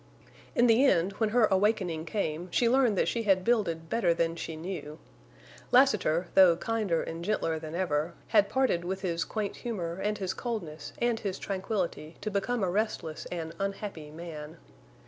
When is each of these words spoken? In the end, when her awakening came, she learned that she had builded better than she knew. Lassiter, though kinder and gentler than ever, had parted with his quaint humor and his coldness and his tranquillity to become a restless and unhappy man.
In 0.55 0.65
the 0.65 0.83
end, 0.83 1.11
when 1.19 1.29
her 1.29 1.45
awakening 1.51 2.05
came, 2.05 2.49
she 2.49 2.67
learned 2.67 2.97
that 2.97 3.07
she 3.07 3.21
had 3.21 3.43
builded 3.43 3.87
better 3.87 4.15
than 4.15 4.35
she 4.35 4.55
knew. 4.55 4.97
Lassiter, 5.71 6.25
though 6.33 6.55
kinder 6.57 7.03
and 7.03 7.23
gentler 7.23 7.59
than 7.59 7.75
ever, 7.75 8.15
had 8.29 8.49
parted 8.49 8.83
with 8.83 9.01
his 9.01 9.23
quaint 9.23 9.57
humor 9.57 9.99
and 10.01 10.17
his 10.17 10.33
coldness 10.33 10.91
and 10.97 11.19
his 11.19 11.37
tranquillity 11.37 12.15
to 12.21 12.31
become 12.31 12.63
a 12.63 12.71
restless 12.71 13.27
and 13.27 13.53
unhappy 13.59 14.09
man. 14.09 14.57